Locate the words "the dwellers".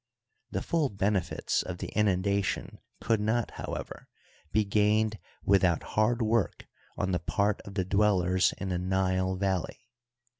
7.75-8.51